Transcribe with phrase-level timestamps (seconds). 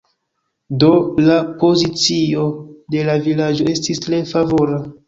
[0.83, 0.89] Do,
[1.27, 2.49] la pozicio
[2.97, 4.87] de la vilaĝo estis tre favora.